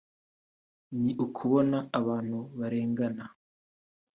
[1.01, 3.25] ni ukubona abantu barengana